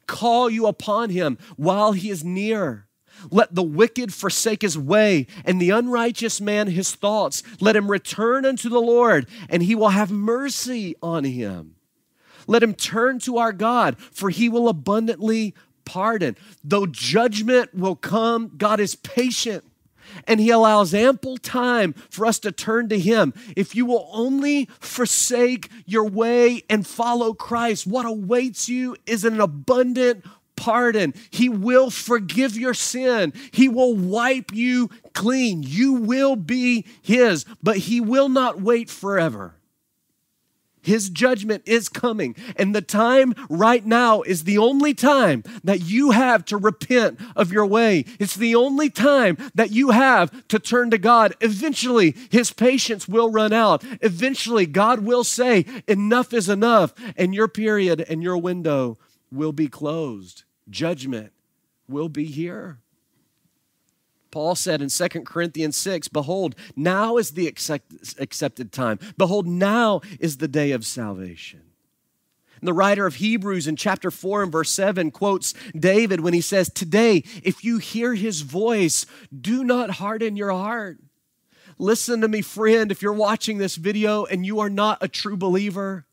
[0.07, 2.88] Call you upon him while he is near.
[3.31, 7.43] Let the wicked forsake his way, and the unrighteous man his thoughts.
[7.61, 11.77] Let him return unto the Lord, and he will have mercy on him.
[12.47, 15.55] Let him turn to our God, for he will abundantly
[15.85, 16.37] pardon.
[16.65, 19.65] Though judgment will come, God is patient
[20.27, 23.35] and he allows ample time for us to turn to him.
[23.57, 29.41] If you will only forsake your way and follow Christ, what awaits you is an
[29.41, 30.25] abundant
[30.59, 31.15] pardon.
[31.31, 33.33] He will forgive your sin.
[33.53, 35.63] He will wipe you clean.
[35.63, 39.55] You will be His, but He will not wait forever.
[40.83, 46.13] His judgment is coming, and the time right now is the only time that you
[46.13, 48.05] have to repent of your way.
[48.19, 51.35] It's the only time that you have to turn to God.
[51.41, 53.85] Eventually, His patience will run out.
[54.01, 58.97] Eventually, God will say, Enough is enough, and your period and your window
[59.31, 61.33] will be closed judgment
[61.89, 62.79] will be here.
[64.31, 68.99] Paul said in 2 Corinthians 6, Behold, now is the accepted time.
[69.17, 71.63] Behold, now is the day of salvation.
[72.61, 76.41] And the writer of Hebrews in chapter 4 and verse 7 quotes David when he
[76.41, 80.99] says, Today, if you hear his voice, do not harden your heart
[81.79, 85.37] listen to me, friend, if you're watching this video and you are not a true
[85.37, 86.05] believer,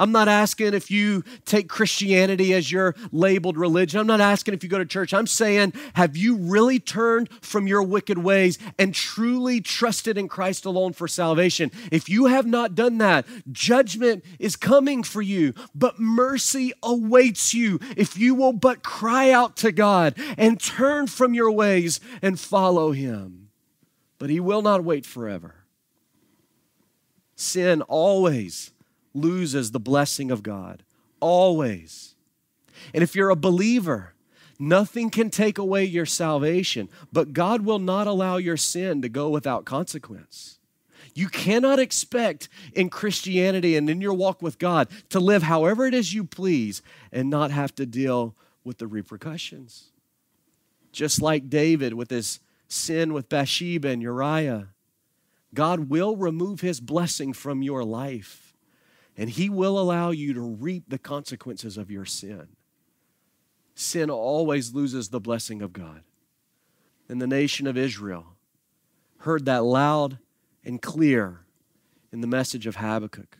[0.00, 4.00] I'm not asking if you take Christianity as your labeled religion.
[4.00, 5.12] I'm not asking if you go to church.
[5.12, 10.64] I'm saying, have you really turned from your wicked ways and truly trusted in Christ
[10.64, 11.70] alone for salvation?
[11.92, 17.78] If you have not done that, judgment is coming for you, but mercy awaits you
[17.94, 22.92] if you will but cry out to God and turn from your ways and follow
[22.92, 23.50] Him.
[24.18, 25.56] But He will not wait forever.
[27.36, 28.70] Sin always
[29.14, 30.82] loses the blessing of God.
[31.20, 32.14] Always.
[32.94, 34.14] And if you're a believer,
[34.58, 39.28] nothing can take away your salvation, but God will not allow your sin to go
[39.28, 40.58] without consequence.
[41.14, 45.94] You cannot expect in Christianity and in your walk with God to live however it
[45.94, 49.90] is you please and not have to deal with the repercussions.
[50.92, 54.68] Just like David with his sin with Bathsheba and Uriah,
[55.52, 58.49] God will remove his blessing from your life
[59.20, 62.48] and He will allow you to reap the consequences of your sin.
[63.74, 66.00] Sin always loses the blessing of God.
[67.06, 68.28] And the nation of Israel
[69.18, 70.16] heard that loud
[70.64, 71.40] and clear
[72.10, 73.36] in the message of Habakkuk.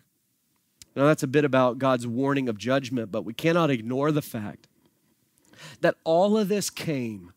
[0.94, 4.68] Now, that's a bit about God's warning of judgment, but we cannot ignore the fact
[5.80, 7.32] that all of this came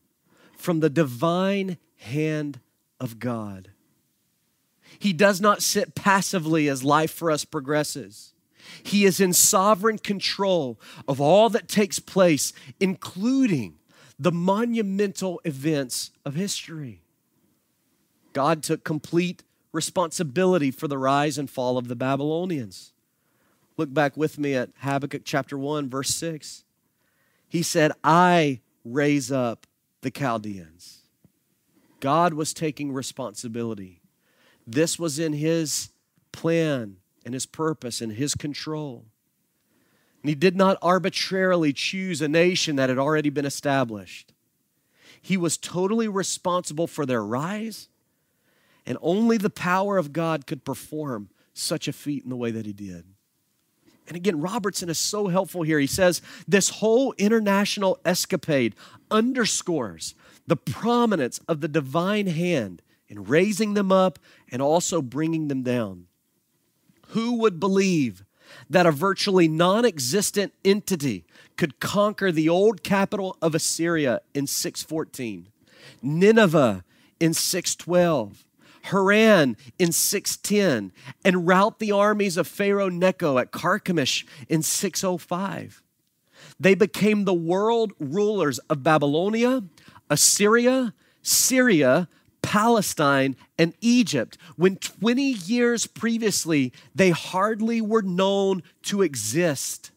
[0.58, 2.60] from the divine hand
[3.00, 3.70] of God.
[4.98, 8.33] He does not sit passively as life for us progresses.
[8.82, 13.76] He is in sovereign control of all that takes place, including
[14.18, 17.00] the monumental events of history.
[18.32, 22.92] God took complete responsibility for the rise and fall of the Babylonians.
[23.76, 26.64] Look back with me at Habakkuk chapter 1, verse 6.
[27.48, 29.66] He said, I raise up
[30.02, 31.00] the Chaldeans.
[32.00, 34.00] God was taking responsibility.
[34.66, 35.90] This was in his
[36.32, 39.04] plan and his purpose and his control.
[40.22, 44.32] And he did not arbitrarily choose a nation that had already been established.
[45.20, 47.88] He was totally responsible for their rise,
[48.86, 52.66] and only the power of God could perform such a feat in the way that
[52.66, 53.04] he did.
[54.06, 55.78] And again, Robertson is so helpful here.
[55.78, 58.74] He says this whole international escapade
[59.10, 60.14] underscores
[60.46, 64.18] the prominence of the divine hand in raising them up
[64.50, 66.06] and also bringing them down.
[67.08, 68.24] Who would believe
[68.68, 71.24] that a virtually non existent entity
[71.56, 75.48] could conquer the old capital of Assyria in 614,
[76.02, 76.84] Nineveh
[77.20, 78.44] in 612,
[78.82, 80.92] Haran in 610,
[81.24, 85.82] and rout the armies of Pharaoh Necho at Carchemish in 605?
[86.58, 89.64] They became the world rulers of Babylonia,
[90.10, 92.08] Assyria, Syria,
[92.44, 99.90] Palestine, and Egypt, when 20 years previously they hardly were known to exist.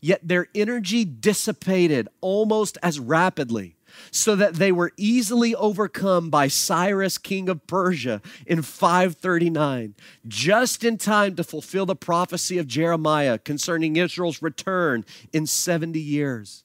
[0.00, 3.76] Yet their energy dissipated almost as rapidly,
[4.10, 9.94] so that they were easily overcome by Cyrus, king of Persia, in 539,
[10.26, 16.64] just in time to fulfill the prophecy of Jeremiah concerning Israel's return in 70 years.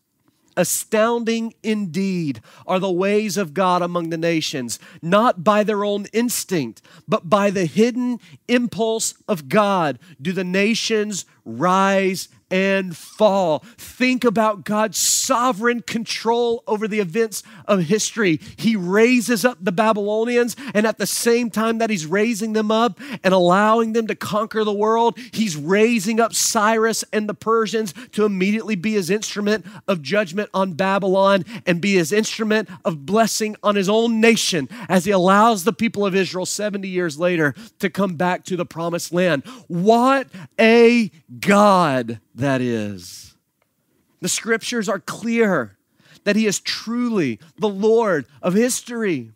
[0.58, 6.82] Astounding indeed are the ways of God among the nations, not by their own instinct,
[7.08, 10.00] but by the hidden impulse of God.
[10.22, 13.60] Do the nations rise and fall.
[13.78, 18.40] Think about God's sovereign control over the events of history.
[18.56, 22.98] He raises up the Babylonians, and at the same time that He's raising them up
[23.26, 28.24] and allowing them to conquer the world, He's raising up Cyrus and the Persians to
[28.24, 33.76] immediately be His instrument of judgment on Babylon and be His instrument of blessing on
[33.76, 38.16] His own nation as He allows the people of Israel 70 years later to come
[38.16, 39.44] back to the promised land.
[39.68, 43.36] What a God that is.
[44.22, 45.78] The scriptures are clear
[46.24, 49.32] that He is truly the Lord of history.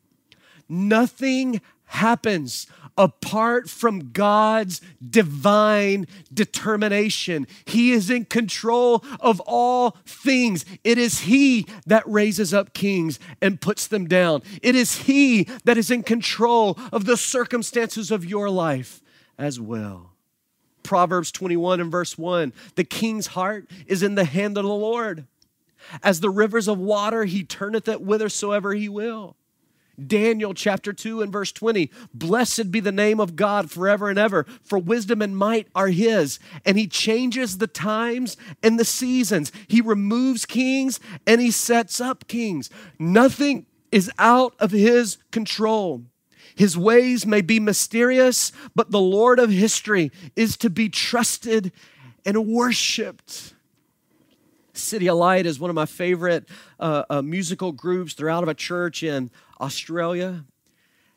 [0.68, 7.48] Nothing happens apart from God's divine determination.
[7.66, 10.66] He is in control of all things.
[10.84, 14.44] It is He that raises up kings and puts them down.
[14.62, 19.02] It is He that is in control of the circumstances of your life
[19.38, 20.09] as well.
[20.84, 25.26] Proverbs 21 and verse 1 The king's heart is in the hand of the Lord.
[26.04, 29.36] As the rivers of water, he turneth it whithersoever he will.
[30.08, 34.46] Daniel chapter 2 and verse 20 Blessed be the name of God forever and ever,
[34.64, 36.40] for wisdom and might are his.
[36.66, 39.52] And he changes the times and the seasons.
[39.68, 42.70] He removes kings and he sets up kings.
[42.98, 46.04] Nothing is out of his control.
[46.56, 51.72] His ways may be mysterious, but the Lord of history is to be trusted
[52.26, 53.54] and worshiped.
[54.74, 56.48] CityAlight is one of my favorite
[56.80, 58.14] uh, uh, musical groups.
[58.14, 59.30] They're out of a church in
[59.60, 60.46] Australia.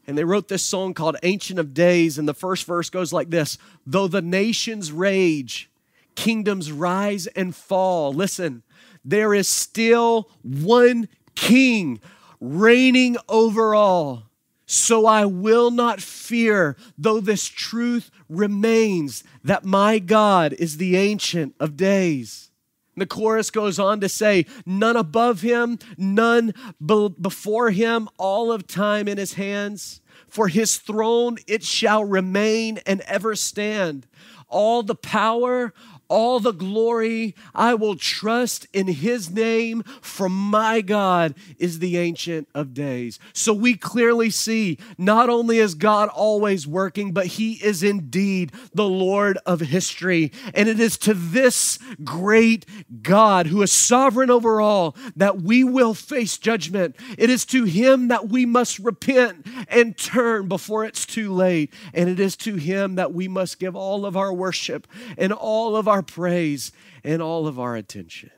[0.07, 2.19] And they wrote this song called Ancient of Days.
[2.19, 5.71] And the first verse goes like this Though the nations rage,
[6.15, 8.13] kingdoms rise and fall.
[8.13, 8.63] Listen,
[9.05, 12.01] there is still one king
[12.41, 14.25] reigning over all.
[14.73, 21.55] So I will not fear, though this truth remains that my God is the Ancient
[21.61, 22.51] of Days.
[22.97, 28.51] And the chorus goes on to say, None above him, none be- before him, all
[28.51, 30.01] of time in his hands.
[30.27, 34.07] For his throne it shall remain and ever stand.
[34.49, 35.75] All the power,
[36.13, 37.35] all the glory.
[37.55, 43.19] I will trust in his name, for my God is the Ancient of Days.
[43.33, 48.87] So we clearly see not only is God always working, but he is indeed the
[48.87, 50.31] Lord of history.
[50.55, 52.67] And it is to this great
[53.01, 56.95] God who is sovereign over all that we will face judgment.
[57.17, 61.73] It is to him that we must repent and turn before it's too late.
[61.95, 64.87] And it is to him that we must give all of our worship
[65.17, 66.73] and all of our our praise
[67.05, 68.31] and all of our attention.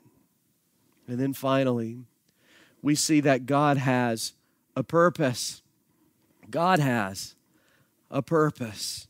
[1.07, 1.99] And then finally,
[2.81, 4.33] we see that God has
[4.75, 5.61] a purpose.
[6.49, 7.35] God has
[8.11, 9.07] a purpose.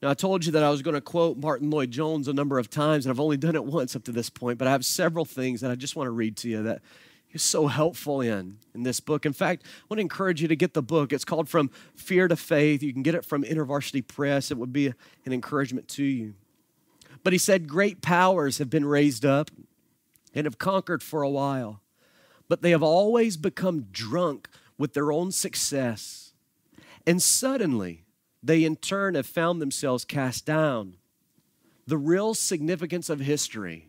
[0.00, 2.70] Now, I told you that I was going to quote Martyn Lloyd-Jones a number of
[2.70, 5.24] times, and I've only done it once up to this point, but I have several
[5.24, 6.82] things that I just want to read to you that
[7.26, 9.26] he's so helpful in in this book.
[9.26, 11.12] In fact, I want to encourage you to get the book.
[11.12, 12.82] It's called From Fear to Faith.
[12.82, 14.52] You can get it from InterVarsity Press.
[14.52, 14.86] It would be
[15.26, 16.34] an encouragement to you.
[17.24, 19.50] But he said, Great powers have been raised up
[20.34, 21.80] and have conquered for a while,
[22.48, 26.32] but they have always become drunk with their own success.
[27.06, 28.04] And suddenly,
[28.42, 30.94] they in turn have found themselves cast down.
[31.86, 33.88] The real significance of history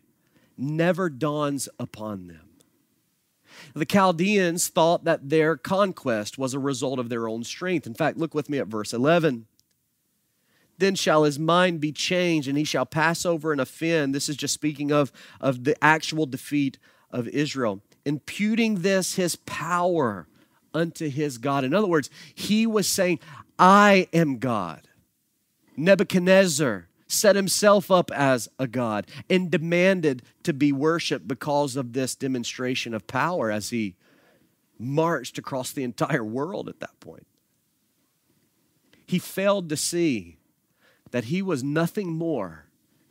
[0.57, 2.49] never dawns upon them.
[3.73, 7.85] The Chaldeans thought that their conquest was a result of their own strength.
[7.85, 9.47] In fact, look with me at verse 11
[10.79, 14.15] then shall his mind be changed and he shall pass over and offend.
[14.15, 16.79] This is just speaking of, of the actual defeat
[17.11, 20.27] of Israel, imputing this his power
[20.73, 21.63] unto his God.
[21.63, 23.19] In other words, he was saying,
[23.57, 24.87] I am God.
[25.75, 32.15] Nebuchadnezzar set himself up as a God and demanded to be worshiped because of this
[32.15, 33.95] demonstration of power as he
[34.77, 37.25] marched across the entire world at that point.
[39.05, 40.38] He failed to see
[41.11, 42.65] that he was nothing more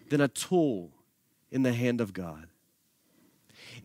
[0.09, 0.91] than a tool
[1.51, 2.47] in the hand of God.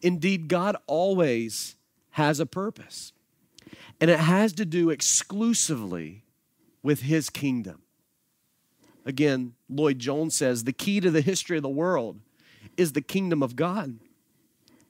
[0.02, 1.76] Indeed, God always
[2.12, 3.14] has a purpose,
[4.00, 6.24] and it has to do exclusively
[6.82, 7.82] with his kingdom.
[9.06, 12.20] Again, Lloyd-Jones says the key to the history of the world
[12.78, 14.00] is the kingdom of God.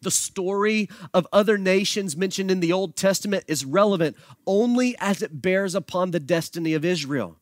[0.02, 5.42] The story of other nations mentioned in the Old Testament is relevant only as it
[5.42, 7.38] bears upon the destiny of Israel.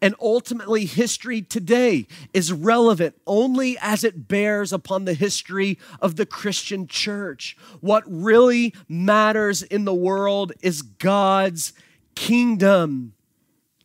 [0.00, 6.26] And ultimately, history today is relevant only as it bears upon the history of the
[6.26, 7.56] Christian church.
[7.80, 11.72] What really matters in the world is God's
[12.14, 13.12] kingdom.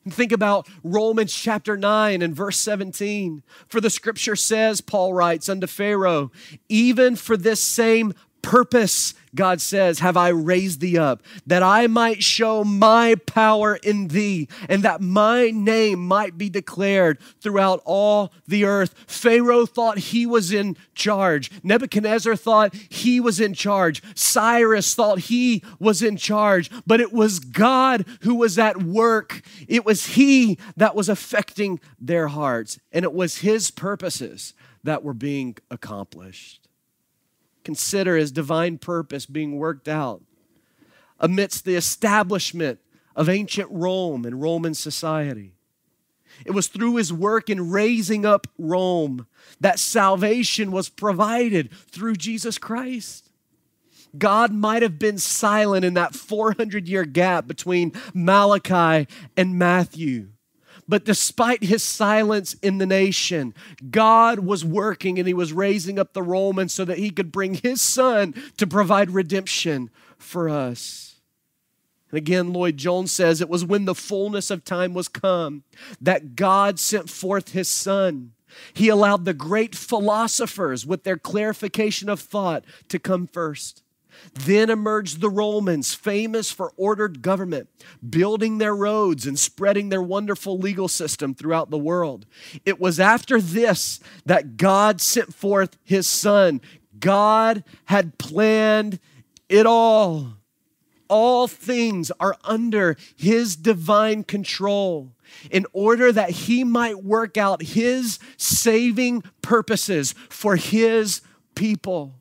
[0.09, 3.43] Think about Romans chapter 9 and verse 17.
[3.67, 6.31] For the scripture says, Paul writes unto Pharaoh,
[6.67, 12.21] even for this same purpose, God says, have I raised thee up, that I might
[12.21, 18.65] show my power in thee, and that my name might be declared throughout all the
[18.65, 18.93] earth.
[19.07, 21.49] Pharaoh thought he was in charge.
[21.63, 24.01] Nebuchadnezzar thought he was in charge.
[24.15, 26.69] Cyrus thought he was in charge.
[26.85, 29.41] But it was God who was at work.
[29.67, 35.13] It was he that was affecting their hearts, and it was his purposes that were
[35.13, 36.67] being accomplished
[37.63, 40.21] consider his divine purpose being worked out
[41.19, 42.79] amidst the establishment
[43.15, 45.53] of ancient Rome and Roman society.
[46.45, 49.27] It was through his work in raising up Rome
[49.59, 53.29] that salvation was provided through Jesus Christ.
[54.17, 59.07] God might have been silent in that 400 year gap between Malachi
[59.37, 60.29] and Matthew.
[60.91, 63.53] But despite his silence in the nation,
[63.89, 67.53] God was working and he was raising up the Romans so that he could bring
[67.53, 71.21] his son to provide redemption for us.
[72.09, 75.63] And again, Lloyd-Jones says it was when the fullness of time was come
[76.01, 78.33] that God sent forth his son.
[78.73, 83.81] He allowed the great philosophers with their clarification of thought to come first.
[84.33, 87.69] Then emerged the Romans, famous for ordered government,
[88.07, 92.25] building their roads and spreading their wonderful legal system throughout the world.
[92.65, 96.61] It was after this that God sent forth his son.
[96.99, 98.99] God had planned
[99.49, 100.33] it all.
[101.07, 105.11] All things are under his divine control
[105.49, 111.21] in order that he might work out his saving purposes for his
[111.53, 112.20] people.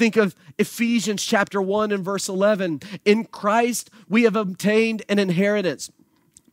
[0.00, 2.80] Think of Ephesians chapter 1 and verse 11.
[3.04, 5.90] In Christ, we have obtained an inheritance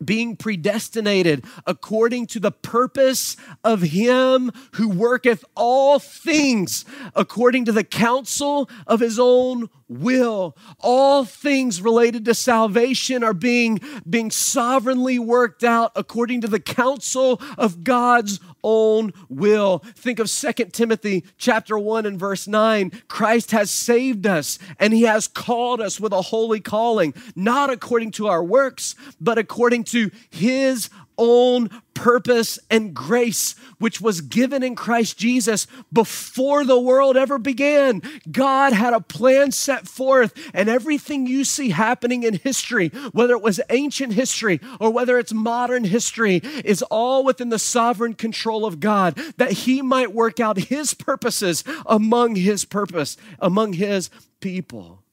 [0.04, 6.84] being predestinated according to the purpose of him who worketh all things
[7.16, 13.80] according to the counsel of his own will all things related to salvation are being
[14.10, 19.80] being sovereignly worked out according to the counsel of God's own will.
[19.96, 25.04] Think of Second Timothy chapter 1 and verse 9 Christ has saved us and he
[25.04, 30.12] has called us with a holy calling not according to our works but according to
[30.30, 37.40] his own purpose and grace, which was given in Christ Jesus before the world ever
[37.40, 38.02] began.
[38.32, 43.42] God had a plan set forth, and everything you see happening in history, whether it
[43.42, 48.80] was ancient history or whether it's modern history, is all within the sovereign control of
[48.80, 55.04] God, that He might work out His purposes among His purpose, among His people.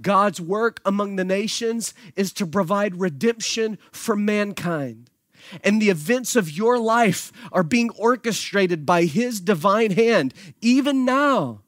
[0.00, 5.07] God's work among the nations is to provide redemption for mankind.
[5.62, 11.62] And the events of your life are being orchestrated by His divine hand, even now.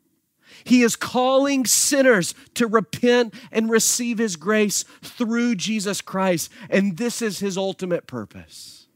[0.64, 6.50] He is calling sinners to repent and receive His grace through Jesus Christ.
[6.68, 8.86] And this is His ultimate purpose.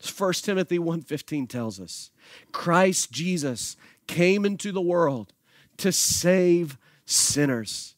[0.00, 2.10] 1 Timothy 1:15 tells us,
[2.52, 5.32] Christ Jesus came into the world
[5.78, 7.94] to save sinners.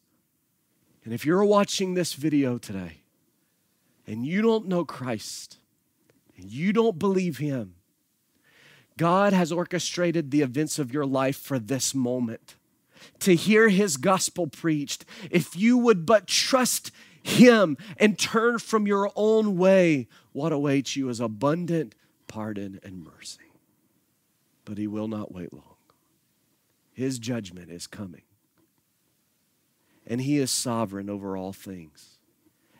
[1.04, 3.02] And if you're watching this video today
[4.06, 5.58] and you don't know Christ,
[6.40, 7.74] and you don't believe Him,
[8.96, 12.56] God has orchestrated the events of your life for this moment
[13.20, 15.04] to hear His gospel preached.
[15.30, 16.90] If you would but trust
[17.22, 21.94] Him and turn from your own way, what awaits you is abundant
[22.26, 23.38] pardon and mercy.
[24.64, 25.76] But He will not wait long.
[26.92, 28.22] His judgment is coming.
[30.06, 32.18] And He is sovereign over all things.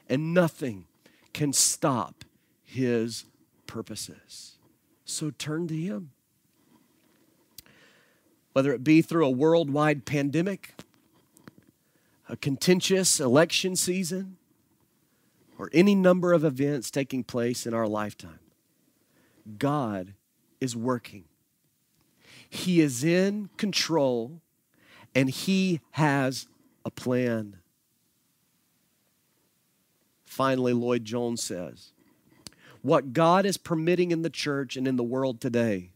[0.09, 0.87] And nothing
[1.33, 2.25] can stop
[2.63, 3.25] His
[3.71, 4.57] purposes.
[5.05, 6.11] So turn to Him.
[8.53, 10.75] Whether it be through a worldwide pandemic,
[12.29, 14.39] a contentious election season,
[15.57, 18.41] or any number of events taking place in our lifetime,
[19.57, 20.15] God
[20.61, 21.25] is working.
[22.49, 24.41] He is in control
[25.15, 26.49] and He has
[26.85, 27.59] a plan.
[30.25, 31.93] Finally, Lloyd Jones says,
[32.83, 35.91] what God is permitting in the church and in the world today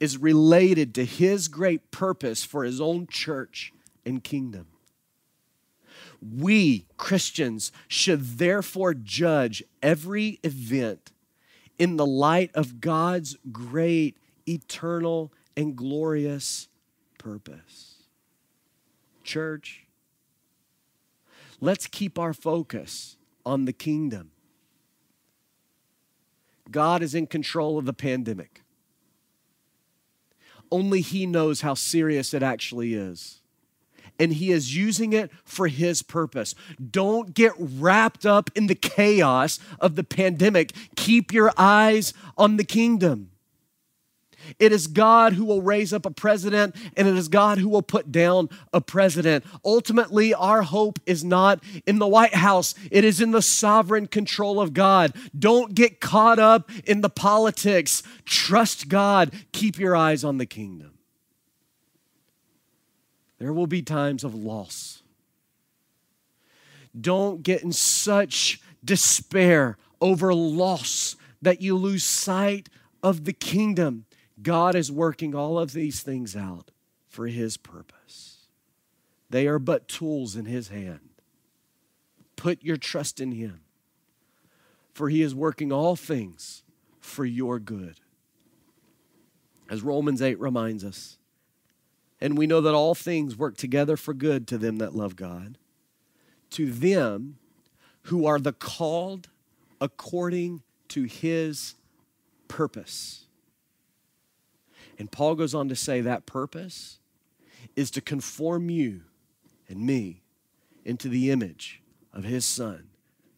[0.00, 3.72] is related to His great purpose for His own church
[4.04, 4.66] and kingdom.
[6.20, 11.12] We, Christians, should therefore judge every event
[11.78, 14.16] in the light of God's great,
[14.48, 16.68] eternal, and glorious
[17.18, 17.94] purpose.
[19.24, 19.84] Church,
[21.60, 24.30] let's keep our focus on the kingdom
[26.70, 28.62] God is in control of the pandemic.
[30.70, 33.40] Only He knows how serious it actually is.
[34.18, 36.54] And He is using it for His purpose.
[36.90, 40.72] Don't get wrapped up in the chaos of the pandemic.
[40.96, 43.30] Keep your eyes on the kingdom.
[44.58, 47.82] It is God who will raise up a president, and it is God who will
[47.82, 49.44] put down a president.
[49.64, 54.60] Ultimately, our hope is not in the White House, it is in the sovereign control
[54.60, 55.12] of God.
[55.38, 58.02] Don't get caught up in the politics.
[58.24, 59.32] Trust God.
[59.52, 60.98] Keep your eyes on the kingdom.
[63.38, 65.02] There will be times of loss.
[66.98, 72.68] Don't get in such despair over loss that you lose sight
[73.02, 74.06] of the kingdom.
[74.42, 76.70] God is working all of these things out
[77.08, 78.48] for His purpose.
[79.30, 81.00] They are but tools in His hand.
[82.36, 83.60] Put your trust in Him,
[84.92, 86.62] for He is working all things
[87.00, 88.00] for your good.
[89.68, 91.18] As Romans 8 reminds us,
[92.20, 95.58] and we know that all things work together for good to them that love God,
[96.50, 97.38] to them
[98.02, 99.28] who are the called
[99.80, 101.74] according to His
[102.48, 103.25] purpose.
[104.98, 106.98] And Paul goes on to say that purpose
[107.74, 109.02] is to conform you
[109.68, 110.22] and me
[110.84, 111.82] into the image
[112.12, 112.88] of his son,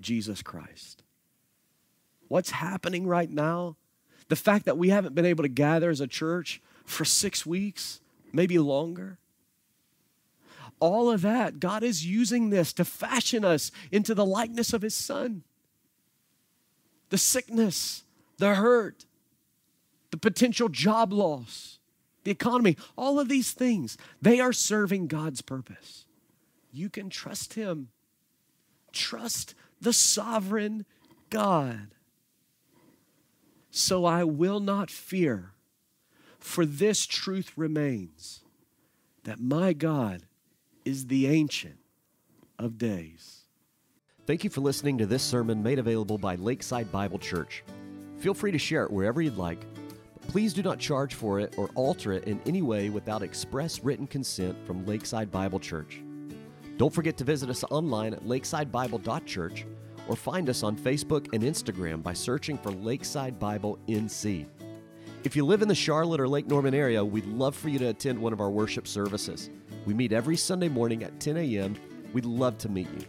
[0.00, 1.02] Jesus Christ.
[2.28, 3.76] What's happening right now?
[4.28, 8.00] The fact that we haven't been able to gather as a church for six weeks,
[8.32, 9.18] maybe longer.
[10.80, 14.94] All of that, God is using this to fashion us into the likeness of his
[14.94, 15.42] son.
[17.08, 18.04] The sickness,
[18.36, 19.06] the hurt,
[20.10, 21.78] the potential job loss,
[22.24, 26.06] the economy, all of these things, they are serving God's purpose.
[26.72, 27.88] You can trust Him.
[28.92, 30.84] Trust the sovereign
[31.30, 31.88] God.
[33.70, 35.52] So I will not fear,
[36.38, 38.40] for this truth remains
[39.24, 40.22] that my God
[40.84, 41.78] is the Ancient
[42.58, 43.42] of Days.
[44.26, 47.62] Thank you for listening to this sermon made available by Lakeside Bible Church.
[48.18, 49.64] Feel free to share it wherever you'd like.
[50.28, 54.06] Please do not charge for it or alter it in any way without express written
[54.06, 56.02] consent from Lakeside Bible Church.
[56.76, 59.64] Don't forget to visit us online at lakesidebibleChurch
[60.06, 64.46] or find us on Facebook and Instagram by searching for Lakeside Bible NC.
[65.24, 67.88] If you live in the Charlotte or Lake Norman area, we'd love for you to
[67.88, 69.48] attend one of our worship services.
[69.86, 71.74] We meet every Sunday morning at 10 a.m.
[72.12, 73.06] We'd love to meet you.